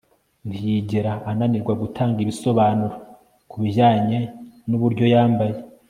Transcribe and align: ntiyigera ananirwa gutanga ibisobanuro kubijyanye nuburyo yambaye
ntiyigera 0.47 1.11
ananirwa 1.31 1.73
gutanga 1.81 2.17
ibisobanuro 2.25 2.95
kubijyanye 3.49 4.19
nuburyo 4.67 5.05
yambaye 5.13 5.55